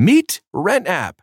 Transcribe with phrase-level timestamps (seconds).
[0.00, 1.22] Meet Rent App,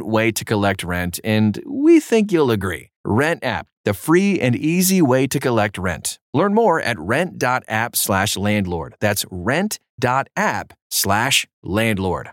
[0.01, 2.91] way to collect rent, and we think you'll agree.
[3.03, 6.19] Rent App, the free and easy way to collect rent.
[6.33, 8.95] Learn more at rent.app slash landlord.
[8.99, 12.29] That's rent.app slash landlord.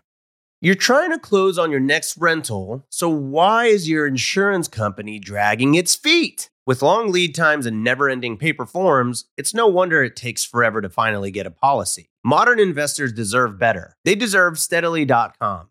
[0.61, 5.77] You're trying to close on your next rental, so why is your insurance company dragging
[5.77, 6.51] its feet?
[6.67, 10.83] With long lead times and never ending paper forms, it's no wonder it takes forever
[10.83, 12.11] to finally get a policy.
[12.25, 13.97] Modern investors deserve better.
[14.05, 15.71] They deserve steadily.com.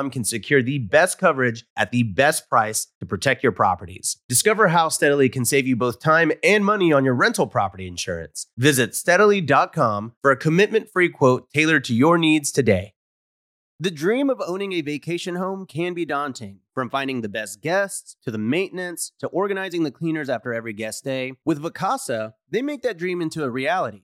[0.09, 4.17] can secure the best coverage at the best price to protect your properties.
[4.27, 8.47] Discover how Steadily can save you both time and money on your rental property insurance.
[8.57, 12.93] Visit steadily.com for a commitment free quote tailored to your needs today.
[13.81, 16.59] The dream of owning a vacation home can be daunting.
[16.75, 21.03] From finding the best guests to the maintenance to organizing the cleaners after every guest
[21.03, 24.03] day, with Vacasa, they make that dream into a reality.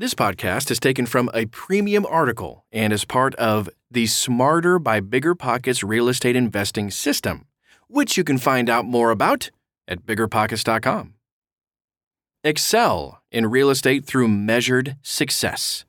[0.00, 5.00] This podcast is taken from a premium article and is part of the Smarter by
[5.00, 7.44] Bigger Pockets real estate investing system,
[7.86, 9.50] which you can find out more about
[9.86, 11.12] at biggerpockets.com.
[12.42, 15.84] Excel in real estate through measured success.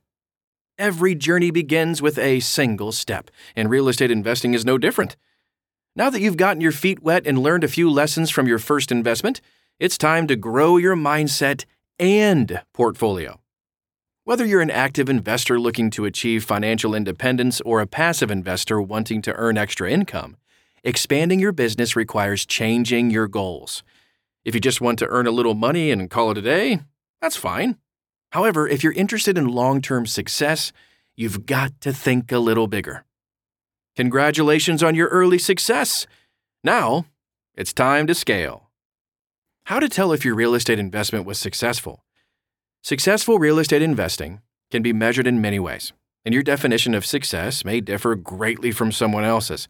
[0.77, 5.15] Every journey begins with a single step, and real estate investing is no different.
[5.95, 8.91] Now that you've gotten your feet wet and learned a few lessons from your first
[8.91, 9.39] investment,
[9.79, 11.63] it's time to grow your mindset
[11.97, 13.41] and portfolio.
[14.31, 19.21] Whether you're an active investor looking to achieve financial independence or a passive investor wanting
[19.23, 20.37] to earn extra income,
[20.85, 23.83] expanding your business requires changing your goals.
[24.45, 26.79] If you just want to earn a little money and call it a day,
[27.19, 27.75] that's fine.
[28.29, 30.71] However, if you're interested in long term success,
[31.17, 33.03] you've got to think a little bigger.
[33.97, 36.07] Congratulations on your early success.
[36.63, 37.05] Now,
[37.53, 38.69] it's time to scale.
[39.65, 42.05] How to tell if your real estate investment was successful?
[42.83, 44.41] Successful real estate investing
[44.71, 45.93] can be measured in many ways,
[46.25, 49.67] and your definition of success may differ greatly from someone else's.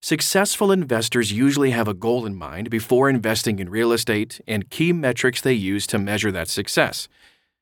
[0.00, 4.92] Successful investors usually have a goal in mind before investing in real estate and key
[4.92, 7.06] metrics they use to measure that success.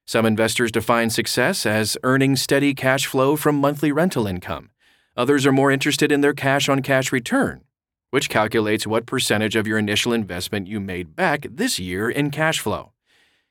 [0.06, 4.70] Some investors define success as earning steady cash flow from monthly rental income.
[5.14, 7.64] Others are more interested in their cash on cash return,
[8.08, 12.60] which calculates what percentage of your initial investment you made back this year in cash
[12.60, 12.92] flow.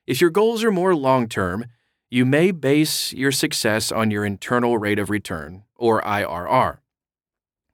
[0.10, 1.68] If your goals are more long term,
[2.10, 6.80] you may base your success on your internal rate of return, or IRR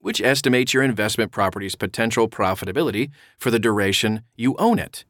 [0.05, 3.09] which estimates your investment property's potential profitability
[3.39, 5.03] for the duration you own it.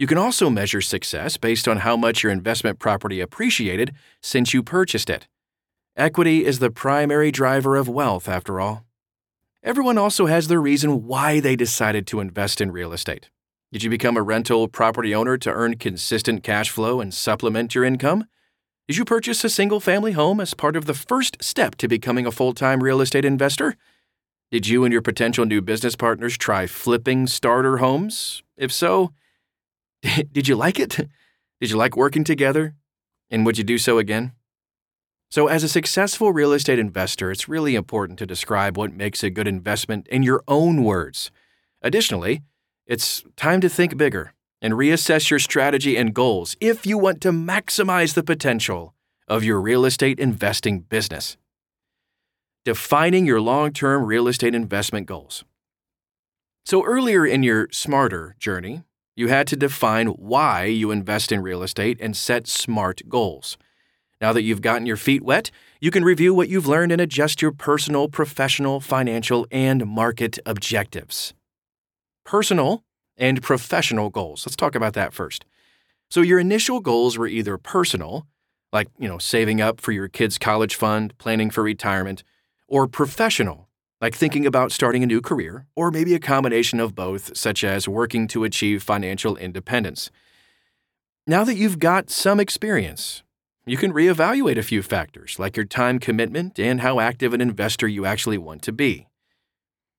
[0.00, 4.60] You can also measure success based on how much your investment property appreciated since you
[4.60, 5.28] purchased it.
[5.96, 8.84] Equity is the primary driver of wealth, after all.
[9.62, 13.30] Everyone also has their reason why they decided to invest in real estate.
[13.72, 17.84] Did you become a rental property owner to earn consistent cash flow and supplement your
[17.84, 18.26] income?
[18.86, 22.26] Did you purchase a single family home as part of the first step to becoming
[22.26, 23.76] a full time real estate investor?
[24.50, 28.42] Did you and your potential new business partners try flipping starter homes?
[28.58, 29.14] If so,
[30.32, 31.08] did you like it?
[31.58, 32.74] Did you like working together?
[33.30, 34.32] And would you do so again?
[35.30, 39.30] So, as a successful real estate investor, it's really important to describe what makes a
[39.30, 41.30] good investment in your own words.
[41.80, 42.42] Additionally,
[42.92, 47.32] it's time to think bigger and reassess your strategy and goals if you want to
[47.32, 48.94] maximize the potential
[49.26, 51.38] of your real estate investing business
[52.66, 55.42] defining your long term real estate investment goals.
[56.66, 58.82] So, earlier in your smarter journey,
[59.16, 63.56] you had to define why you invest in real estate and set SMART goals.
[64.20, 65.50] Now that you've gotten your feet wet,
[65.80, 71.32] you can review what you've learned and adjust your personal, professional, financial, and market objectives.
[72.24, 72.84] Personal
[73.16, 74.46] and professional goals.
[74.46, 75.44] Let's talk about that first.
[76.10, 78.26] So your initial goals were either personal,
[78.72, 82.22] like, you know, saving up for your kids' college fund, planning for retirement,
[82.68, 83.68] or professional,
[84.00, 87.88] like thinking about starting a new career, or maybe a combination of both, such as
[87.88, 90.10] working to achieve financial independence.
[91.26, 93.22] Now that you've got some experience,
[93.64, 97.86] you can reevaluate a few factors like your time commitment and how active an investor
[97.86, 99.06] you actually want to be.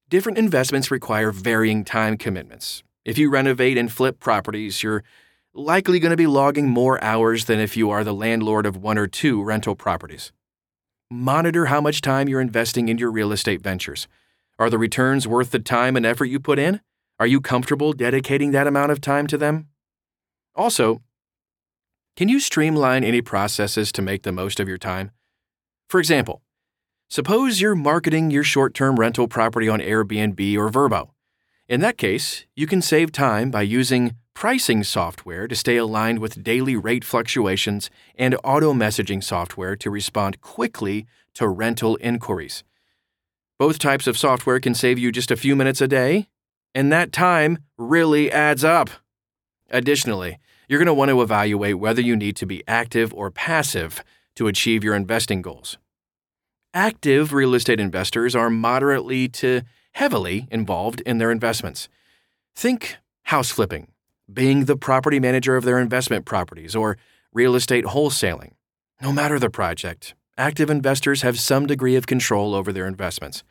[0.09, 2.83] Different investments require varying time commitments.
[3.03, 5.03] If you renovate and flip properties, you're
[5.53, 8.97] likely going to be logging more hours than if you are the landlord of one
[8.97, 10.31] or two rental properties.
[11.09, 14.07] Monitor how much time you're investing in your real estate ventures.
[14.59, 16.81] Are the returns worth the time and effort you put in?
[17.19, 19.67] Are you comfortable dedicating that amount of time to them?
[20.55, 21.01] Also,
[22.15, 25.09] can you streamline any processes to make the most of your time?
[25.89, 26.42] For example,
[27.13, 31.11] suppose you're marketing your short term rental property on Airbnb or Vrbo.
[31.69, 36.43] In that case, you can save time by using pricing software to stay aligned with
[36.43, 41.05] daily rate fluctuations, and auto messaging software to respond quickly
[41.35, 42.63] to rental inquiries.
[43.59, 46.29] Both types of software can save you just a few minutes a day,
[46.73, 48.89] and that time really adds up.
[49.69, 54.03] Additionally, you're going to want to evaluate whether you need to be active or passive
[54.35, 55.77] to achieve your investing goals.
[56.75, 59.61] Active real estate investors are moderately to
[59.91, 61.87] heavily involved in their investments.
[62.55, 63.89] Think house flipping,
[64.31, 66.97] being the property manager of their investment properties, or
[67.31, 68.53] real estate wholesaling.
[69.03, 73.43] No matter the project, active investors have some degree of control over their investments.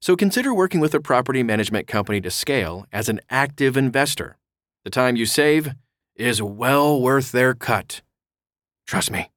[0.00, 4.38] So consider working with a property management company to scale as an active investor.
[4.82, 5.74] The time you save
[6.14, 8.00] is well worth their cut.
[8.86, 9.30] Trust me.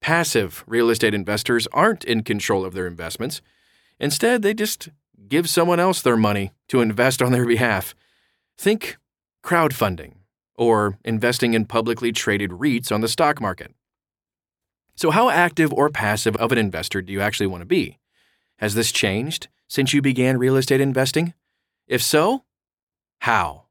[0.00, 3.42] Passive real estate investors aren't in control of their investments.
[3.98, 4.88] Instead, they just
[5.28, 7.94] give someone else their money to invest on their behalf.
[8.56, 8.96] Think
[9.44, 10.14] crowdfunding,
[10.56, 13.74] or investing in publicly traded REITs on the stock market.
[14.96, 17.98] So, how active or passive of an investor do you actually want to be?
[18.58, 21.34] Has this changed since you began real estate investing?
[21.86, 22.44] If so,
[23.20, 23.64] how?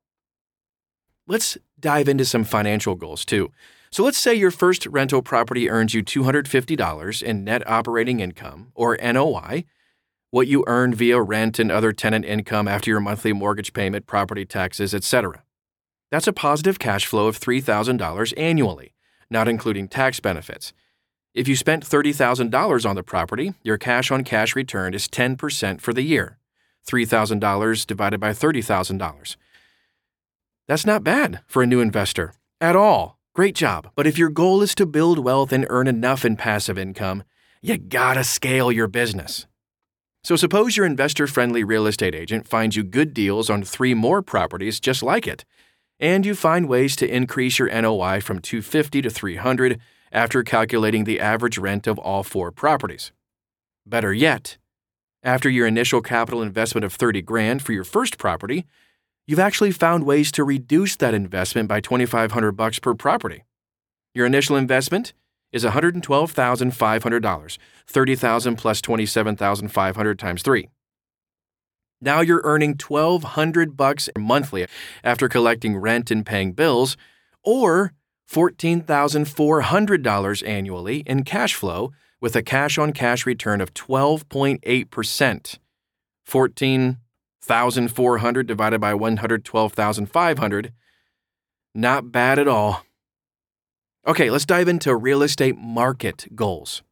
[1.28, 3.52] Let's dive into some financial goals too.
[3.92, 8.98] So, let's say your first rental property earns you $250 in net operating income, or
[9.02, 9.66] NOI,
[10.30, 14.46] what you earn via rent and other tenant income after your monthly mortgage payment, property
[14.46, 15.44] taxes, etc.
[16.12, 18.94] That's a positive cash flow of $3,000 annually,
[19.30, 20.74] not including tax benefits.
[21.34, 25.94] If you spent $30,000 on the property, your cash on cash return is 10% for
[25.94, 26.38] the year.
[26.88, 29.36] $3,000 divided by $30,000.
[30.68, 33.19] That's not bad for a new investor at all.
[33.36, 33.92] Great job.
[33.96, 37.24] But if your goal is to build wealth and earn enough in passive income,
[37.62, 39.46] you gotta scale your business.
[40.24, 44.22] So, suppose your investor friendly real estate agent finds you good deals on three more
[44.22, 45.46] properties just like it,
[46.00, 49.80] and you find ways to increase your NOI from 250 to 300
[50.12, 53.12] after calculating the average rent of all four properties.
[53.86, 54.58] Better yet,
[55.24, 58.66] after your initial capital investment of 30 grand for your first property,
[59.30, 63.44] you've actually found ways to reduce that investment by 2500 bucks per property.
[64.16, 65.14] Your initial investment
[65.52, 70.68] is $112,500, 30,000 plus 27,500 times 3.
[72.02, 74.66] Now you're earning 1200 bucks monthly
[75.04, 76.98] after collecting rent and paying bills
[77.44, 77.94] or
[78.32, 85.60] $14,400 annually in cash flow with a cash on cash return of 12.8%.
[87.42, 90.74] 14,400 divided by 112,500
[91.76, 92.84] not bad at all.
[94.08, 96.84] Okay, let's dive into real estate market goals.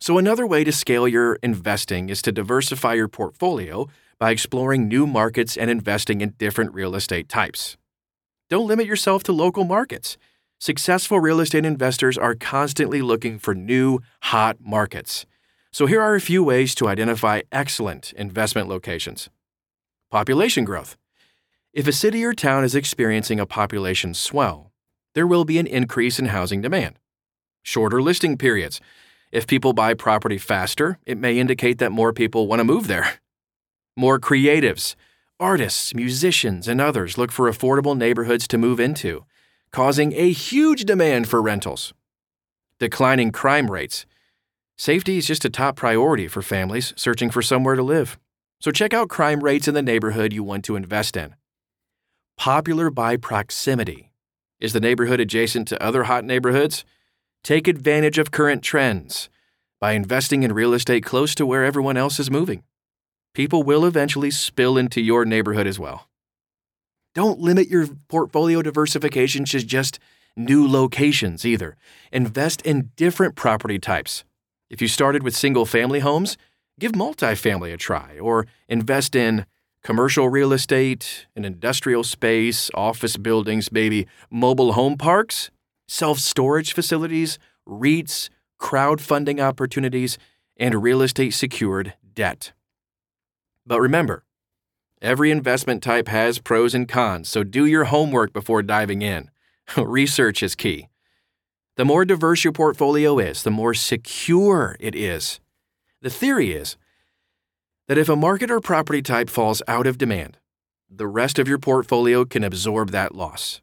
[0.00, 5.06] So, another way to scale your investing is to diversify your portfolio by exploring new
[5.06, 7.76] markets and investing in different real estate types.
[8.48, 10.16] Don't limit yourself to local markets.
[10.58, 15.26] Successful real estate investors are constantly looking for new, hot markets.
[15.70, 19.28] So, here are a few ways to identify excellent investment locations.
[20.10, 20.96] Population growth.
[21.72, 24.72] If a city or town is experiencing a population swell,
[25.14, 26.98] there will be an increase in housing demand.
[27.62, 28.80] Shorter listing periods.
[29.30, 33.20] If people buy property faster, it may indicate that more people want to move there.
[33.96, 34.96] More creatives,
[35.38, 39.24] artists, musicians, and others look for affordable neighborhoods to move into,
[39.70, 41.94] causing a huge demand for rentals.
[42.80, 44.06] Declining crime rates.
[44.76, 48.18] Safety is just a top priority for families searching for somewhere to live.
[48.60, 51.34] So check out crime rates in the neighborhood you want to invest in.
[52.36, 54.12] Popular by proximity.
[54.60, 56.84] Is the neighborhood adjacent to other hot neighborhoods?
[57.42, 59.30] Take advantage of current trends
[59.80, 62.62] by investing in real estate close to where everyone else is moving.
[63.34, 66.10] People will eventually spill into your neighborhood as well.
[67.14, 69.98] Don't limit your portfolio diversification to just
[70.36, 71.76] new locations either.
[72.12, 74.24] Invest in different property types.
[74.68, 76.36] If you started with single family homes,
[76.80, 79.46] give multifamily a try or invest in
[79.84, 85.50] commercial real estate, an industrial space, office buildings, maybe mobile home parks,
[85.86, 90.18] self storage facilities, REITs, crowdfunding opportunities,
[90.56, 92.52] and real estate secured debt.
[93.66, 94.24] But remember,
[95.00, 99.30] every investment type has pros and cons, so do your homework before diving in.
[99.76, 100.88] Research is key.
[101.76, 105.40] The more diverse your portfolio is, the more secure it is.
[106.02, 106.76] The theory is
[107.88, 110.38] that if a market or property type falls out of demand,
[110.88, 113.60] the rest of your portfolio can absorb that loss.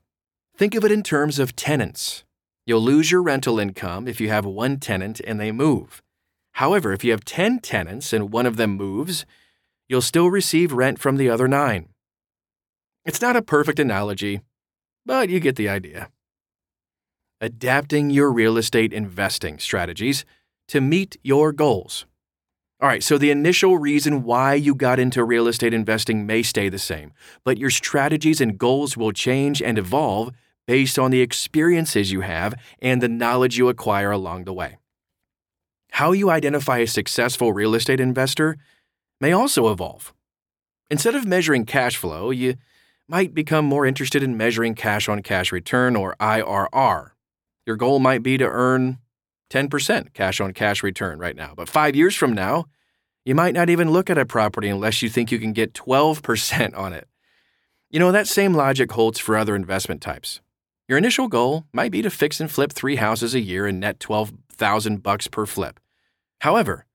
[0.55, 2.23] Think of it in terms of tenants.
[2.65, 6.01] You'll lose your rental income if you have one tenant and they move.
[6.53, 9.25] However, if you have 10 tenants and one of them moves,
[9.87, 11.89] you'll still receive rent from the other nine.
[13.05, 14.41] It's not a perfect analogy,
[15.05, 16.09] but you get the idea.
[17.39, 20.25] Adapting your real estate investing strategies
[20.67, 22.05] to meet your goals.
[22.79, 26.69] All right, so the initial reason why you got into real estate investing may stay
[26.69, 27.11] the same,
[27.43, 30.31] but your strategies and goals will change and evolve
[30.67, 34.77] based on the experiences you have and the knowledge you acquire along the way.
[35.93, 38.57] How you identify a successful real estate investor
[39.19, 40.13] may also evolve.
[40.91, 42.57] Instead of measuring cash flow, you
[43.07, 47.09] might become more interested in measuring cash on cash return or IRR.
[47.65, 48.99] Your goal might be to earn
[49.49, 51.53] 10% cash on cash return right now.
[51.55, 52.65] But five years from now,
[53.25, 56.77] you might not even look at a property unless you think you can get 12%
[56.77, 57.07] on it.
[57.89, 60.41] You know, that same logic holds for other investment types.
[60.87, 63.99] Your initial goal might be to fix and flip three houses a year and net
[63.99, 65.79] 12,000 bucks per flip.
[66.41, 66.85] However,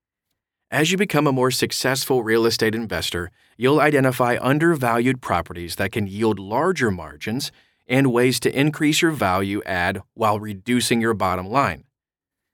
[0.71, 6.06] as you become a more successful real estate investor, you'll identify undervalued properties that can
[6.06, 7.52] yield larger margins
[7.87, 11.85] and ways to increase your value add while reducing your bottom line.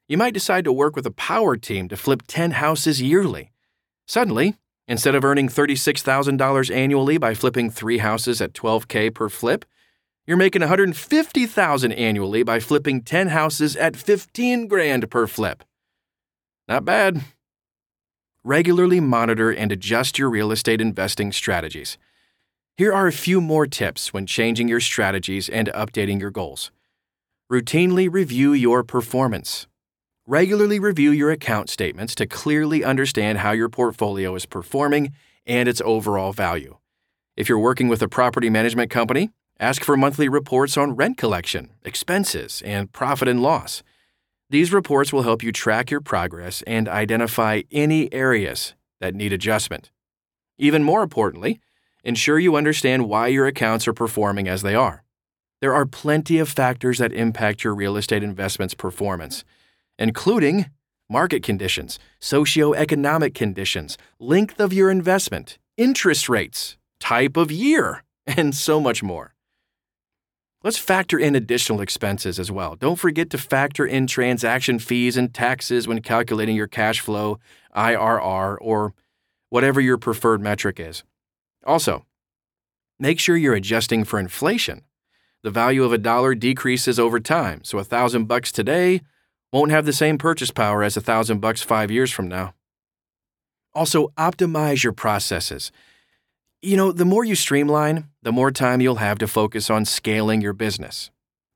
[0.09, 3.53] You might decide to work with a power team to flip 10 houses yearly.
[4.07, 9.67] Suddenly, instead of earning $36,000 annually by flipping 3 houses at 12k per flip,
[10.27, 15.63] you're making 150,000 annually by flipping 10 houses at 15 grand per flip.
[16.67, 17.23] Not bad.
[18.45, 21.99] Regularly monitor and adjust your real estate investing strategies.
[22.79, 26.71] Here are a few more tips when changing your strategies and updating your goals.
[27.53, 29.67] Routinely review your performance.
[30.31, 35.15] Regularly review your account statements to clearly understand how your portfolio is performing
[35.47, 36.77] and its overall value.
[37.35, 41.71] If you're working with a property management company, ask for monthly reports on rent collection,
[41.83, 43.83] expenses, and profit and loss.
[44.51, 49.91] These reports will help you track your progress and identify any areas that need adjustment.
[50.59, 51.59] Even more importantly,
[52.05, 55.05] ensure you understand why your accounts are performing as they are.
[55.63, 59.43] There are plenty of factors that impact your real estate investment's performance,
[59.99, 60.67] including
[61.09, 68.81] market conditions, socioeconomic conditions, length of your investment, interest rates, type of year, and so
[68.81, 69.35] much more.
[70.65, 72.75] Let's factor in additional expenses as well.
[72.75, 77.39] Don't forget to factor in transaction fees and taxes when calculating your cash flow,
[77.77, 78.93] IRR, or
[79.51, 81.05] whatever your preferred metric is.
[81.65, 82.05] Also,
[82.99, 84.83] make sure you're adjusting for inflation.
[85.45, 89.03] The value of a dollar decreases over time, so a thousand bucks today
[89.53, 92.55] won't have the same purchase power as a thousand bucks five years from now.
[93.75, 95.73] Also, optimize your processes.
[96.61, 100.41] You know, the more you streamline, the more time you'll have to focus on scaling
[100.41, 101.11] your business.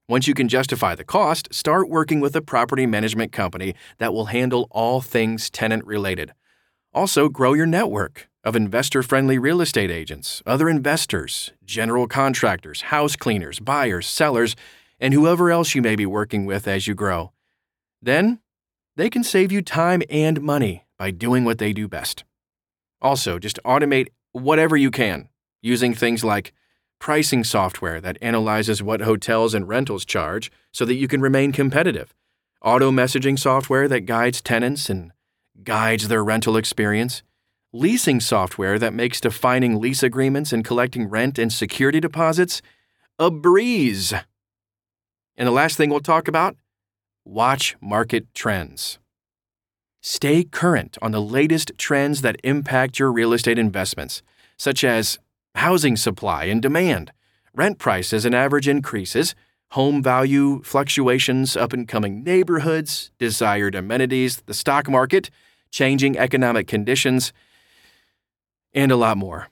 [0.09, 4.27] Once you can justify the cost, start working with a property management company that will
[4.27, 6.33] handle all things tenant related.
[6.95, 13.17] Also, grow your network of investor friendly real estate agents, other investors, general contractors, house
[13.17, 14.55] cleaners, buyers, sellers,
[15.01, 17.33] and whoever else you may be working with as you grow.
[18.03, 18.41] Then,
[18.97, 22.25] they can save you time and money by doing what they do best.
[23.01, 25.29] Also, just automate whatever you can
[25.63, 26.53] using things like
[26.99, 32.15] pricing software that analyzes what hotels and rentals charge so that you can remain competitive,
[32.63, 35.13] auto messaging software that guides tenants and
[35.65, 37.23] guides their rental experience,
[37.73, 42.63] leasing software that makes defining lease agreements and collecting rent and security deposits
[43.19, 44.13] a breeze.
[45.37, 46.57] And the last thing we'll talk about
[47.25, 48.99] watch market trends.
[50.01, 54.23] Stay current on the latest trends that impact your real estate investments,
[54.57, 55.19] such as
[55.55, 57.13] housing supply and demand,
[57.55, 59.35] rent prices and average increases,
[59.73, 65.31] home value fluctuations, up and coming neighborhoods, desired amenities, the stock market,
[65.71, 67.33] changing economic conditions,
[68.75, 69.49] and a lot more.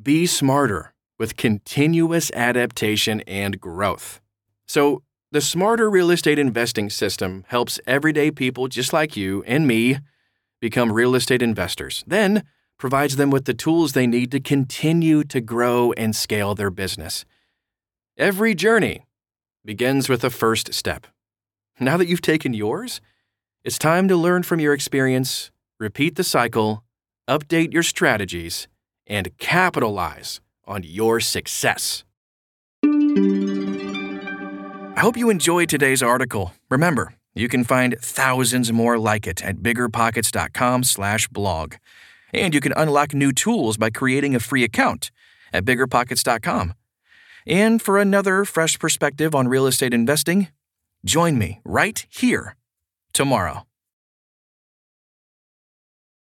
[0.00, 4.20] Be smarter with continuous adaptation and growth.
[4.66, 5.02] So,
[5.36, 9.98] the Smarter Real Estate Investing System helps everyday people just like you and me
[10.62, 12.42] become real estate investors, then
[12.78, 17.26] provides them with the tools they need to continue to grow and scale their business.
[18.16, 19.04] Every journey
[19.62, 21.06] begins with a first step.
[21.78, 23.02] Now that you've taken yours,
[23.62, 26.82] it's time to learn from your experience, repeat the cycle,
[27.28, 28.68] update your strategies,
[29.06, 32.04] and capitalize on your success.
[34.96, 36.54] I hope you enjoyed today's article.
[36.70, 41.74] Remember, you can find thousands more like it at biggerpockets.com/blog.
[42.32, 45.10] And you can unlock new tools by creating a free account
[45.52, 46.72] at biggerpockets.com.
[47.46, 50.48] And for another fresh perspective on real estate investing,
[51.04, 52.56] join me right here
[53.12, 53.65] tomorrow.